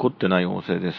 [0.00, 0.96] 凝ってない音声です。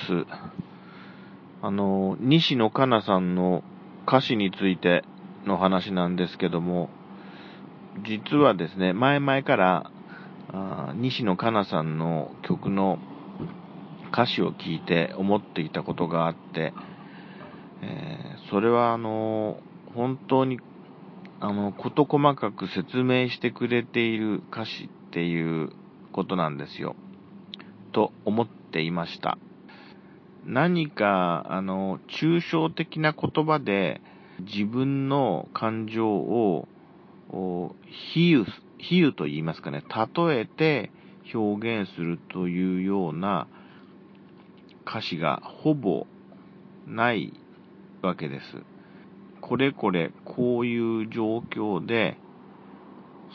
[1.63, 3.63] あの、西野カナさんの
[4.07, 5.03] 歌詞について
[5.43, 6.91] の話なんですけども、
[8.05, 9.91] 実はですね、前々から
[10.53, 12.99] あ西野カナさんの曲の
[14.13, 16.71] 歌詞を聞いて思っていたことがあって、
[17.81, 19.57] えー、それはあの、
[19.95, 20.59] 本当に
[21.39, 25.71] あの、事細かく説明してくれている歌詞っていう
[26.11, 26.95] ことなんですよ。
[27.91, 29.37] と思っていました。
[30.45, 34.01] 何か、あの、抽象的な言葉で
[34.39, 36.67] 自分の感情を
[38.13, 38.45] 比喩、
[38.79, 39.83] 比喩と言いますかね、
[40.17, 40.91] 例えて
[41.33, 43.47] 表現するというような
[44.87, 46.07] 歌詞がほぼ
[46.87, 47.33] ない
[48.01, 48.63] わけです。
[49.41, 52.17] これこれこういう状況で、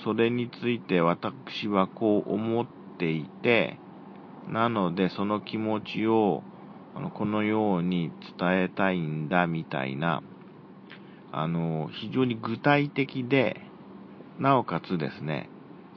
[0.04, 2.66] それについて私はこう思っ
[2.98, 3.78] ていて、
[4.48, 6.42] なのでその気持ちを
[6.96, 10.22] あのこのように伝えたいんだみたいな、
[11.30, 13.60] あの、非常に具体的で、
[14.38, 15.50] なおかつですね、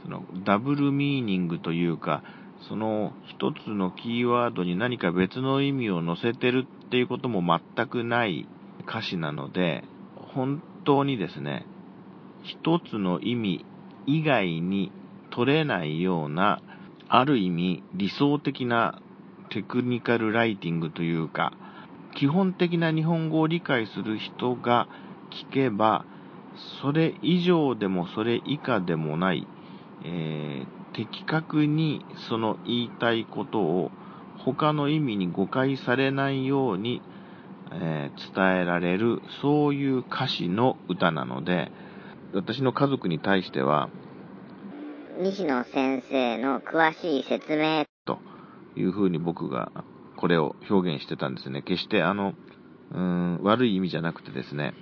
[0.03, 2.21] そのダブルミーニングというか、
[2.67, 7.41] その一つのキーワードに何か別の意味を載せてるっていうことも
[7.75, 8.45] 全くない
[8.85, 9.85] 歌詞なので、
[10.33, 11.65] 本当にですね、
[12.43, 13.65] 一つの意味
[14.05, 14.91] 以外に
[15.31, 16.61] 取れないような、
[17.09, 19.01] ある意味理想的な
[19.49, 21.53] テクニカルライティングというか、
[22.15, 24.87] 基本的な日本語を理解する人が
[25.31, 26.05] 聞けば、
[26.81, 29.47] それ以上でもそれ以下でもない、
[30.05, 33.91] えー、的確にその言いたいことを
[34.37, 37.01] 他の意味に誤解されないように、
[37.71, 41.71] えー、伝えられる、そういう歌詞の歌なので、
[42.33, 43.89] 私の家族に対しては、
[45.21, 48.19] 西野先生の詳しい説明と
[48.77, 49.69] いうふうに僕が
[50.15, 51.61] これを表現してたんですね。
[51.61, 52.35] 決してあの、
[52.93, 54.73] うん、悪い意味じゃなくてですね、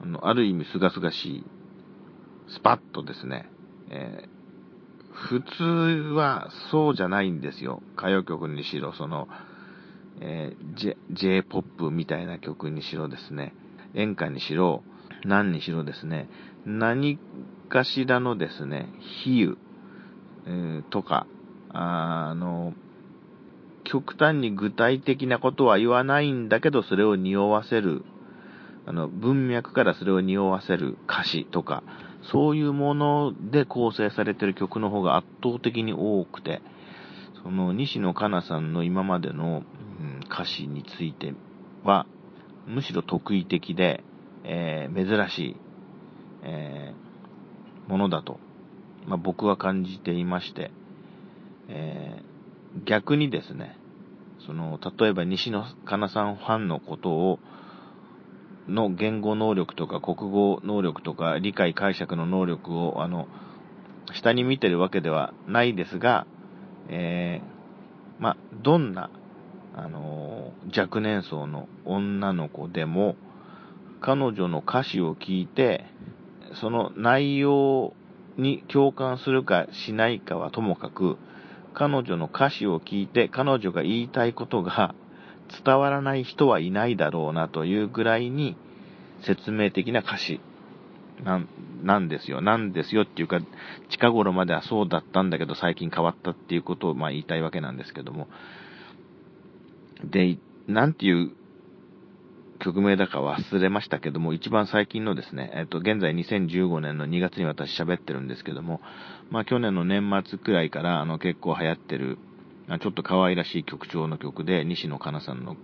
[0.00, 1.44] あの、ある意味すがすがしい、
[2.48, 3.50] スパッとですね、
[3.90, 5.64] えー、普通
[6.14, 7.82] はそうじゃないんですよ。
[7.98, 9.28] 歌謡曲にしろ、その、
[10.22, 13.52] えー、J、J-POP みたいな曲にしろですね、
[13.94, 14.82] 演歌にしろ、
[15.26, 16.28] 何にしろですね、
[16.64, 17.18] 何
[17.68, 18.88] かしらのですね、
[19.24, 19.56] 比喩、
[20.46, 21.26] えー、とか、
[21.70, 22.74] あの、
[23.84, 28.04] 極端に具体的なことは言わないんだけど、それを匂わせる
[28.86, 31.82] あの、文脈からそれを匂わせる歌詞とか、
[32.32, 36.62] そういうもので構成されてる曲の方が圧倒的に多くて、
[37.42, 39.64] その西野カナさんの今までの、
[40.00, 41.34] うん、歌詞について
[41.82, 42.06] は、
[42.68, 44.04] むしろ得意的で、
[44.46, 45.56] えー、珍しい、
[46.44, 48.38] えー、ものだと、
[49.06, 50.70] まあ、僕は感じていまして、
[51.68, 53.76] えー、逆にですね、
[54.46, 57.38] その、例えば西野カナさんファンのことを、
[58.68, 63.26] の言語能力とか国語能力とか理解解釈の能力を、あの、
[64.14, 66.26] 下に見てるわけではないですが、
[66.88, 69.10] えー、ま、どんな、
[69.74, 73.16] あの、若年層の女の子でも、
[74.06, 75.84] 彼女の歌詞を聞いて、
[76.60, 77.92] その内容
[78.38, 81.16] に共感するかしないかはともかく、
[81.74, 84.94] 彼女の歌詞を聞いて彼女が言いたいことが
[85.64, 88.56] 伝わらない人はいないだろうなというぐらいに
[89.22, 90.38] 説明的な歌詞
[91.24, 91.48] なん
[91.82, 92.40] なんですよ。
[92.40, 93.40] なんですよっていうか、
[93.88, 98.28] 近頃まではそうだったんだけど最近変わったっていうことをまあ言いたいわけなんですけども。
[100.04, 100.38] で、
[100.68, 101.32] なんていう
[102.56, 108.80] 曲名だか忘れましたけども、一番最近のですね、えっと、現在2015年の2月に私喋ってるんですけども、
[109.30, 112.18] まあ去年の年末くらいからあの結構流行ってる、
[112.80, 115.56] ちょっと可愛らしい曲調の曲で、西野カナさんの、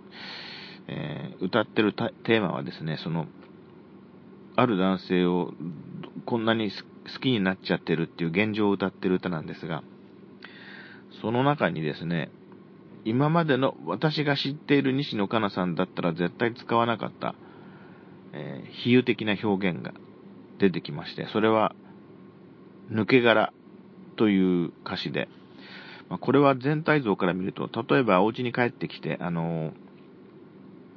[0.88, 3.26] えー、歌ってるテーマはですね、その、
[4.54, 5.52] ある男性を
[6.26, 9.82] こんなに好きになっちゃってるっていう現状を歌ってる歌なんですが、
[11.20, 12.30] その中にですね、
[13.04, 17.34] 今までの私が知っている西野カナさんだったら絶対使わなかった、
[18.32, 19.92] えー、比喩的な表現が
[20.58, 21.74] 出てきまして、それは、
[22.90, 23.52] 抜け殻
[24.16, 25.28] という歌詞で、
[26.08, 29.72] まあ、これは全体像から見ると、例えばお家に帰ってきて、あのー、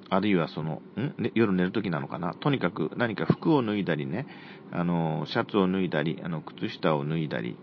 [0.10, 2.36] あるいはその、ん、ね、夜寝るときなのかな？
[2.36, 4.28] とにかく何か服を脱いだりね、
[4.72, 7.58] あのー、シャツを脱いだり、あの、靴下を脱いだり、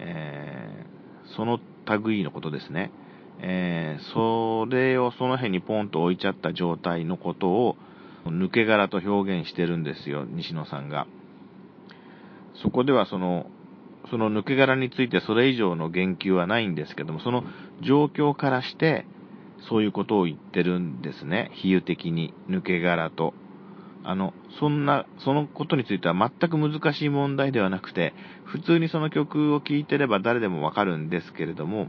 [0.00, 1.60] えー、その
[2.04, 2.90] 類のことですね。
[3.40, 7.76] えー、それをその辺にポンと置いちゃった状態のことを、
[8.26, 11.06] 抜け殻と表現してるんですよ、西野さんが。
[12.62, 13.46] そこではその、
[14.10, 17.44] その抜け殻についてそれ以上の言及はないんですけども、その
[17.82, 19.06] 状況からして、
[19.68, 21.50] そういうことを言ってるんですね。
[21.54, 23.34] 比喩的に、抜け殻と。
[24.04, 28.14] あの、そんな、そのことについては全く難しい問題ではなくて、
[28.44, 31.88] 普通にその曲を聴いてれば誰でもわかるんですけれども、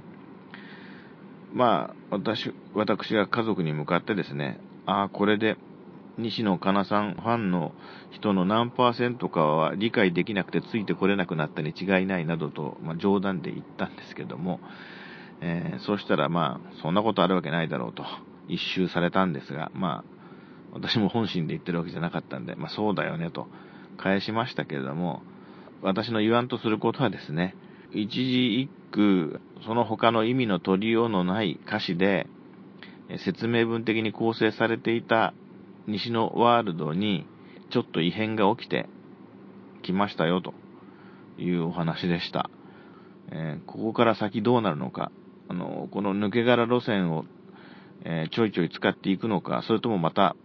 [1.54, 5.58] まあ、私、私が家族に向かってですね、ああ、これで、
[6.18, 7.72] 西野カナさんファンの
[8.12, 14.60] 人の何パーセントかは理解できなくてついてこれなくなったに違いないなどと、まあ、冗談で言ったんですけども、
[15.40, 18.04] えー、そうしたらまあ、そんなことあるわけないだろうと、
[18.50, 20.20] 一周されたんですが、まあ、
[20.74, 23.48] 私も本心で言ってるわけじゃなかったんで、まあそうだよねと
[23.98, 25.22] 返しましたけれども、
[25.82, 27.56] 私の言わんとすることはですね、
[27.92, 32.28] 一字一句、その他の意味の取りようのない歌詞で、
[33.26, 35.34] 説明文的に構成されていた
[35.88, 37.26] 西のワールドに、
[37.72, 38.88] ちょっと異変が起きて
[39.84, 40.54] きましたよと
[41.38, 42.50] いうお話でした。
[43.32, 45.12] えー、ここから先どうなるのか、
[45.48, 47.26] あの、この抜け殻路線を、
[48.04, 50.36] えー、ちょいちょい使っていくのか、それともまた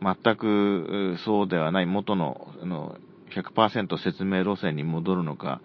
[0.00, 2.96] 全くそうではない元のあの
[3.34, 5.60] 100%説明路線に戻るのか、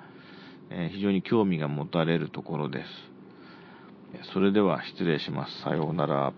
[0.70, 4.34] えー、非常に興味が持たれるところです。
[4.34, 5.62] それでは失礼します。
[5.62, 6.34] さようなら。